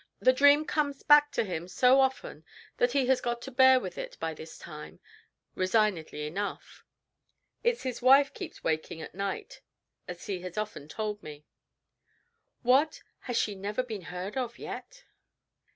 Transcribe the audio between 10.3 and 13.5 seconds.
has often told me." "What! Has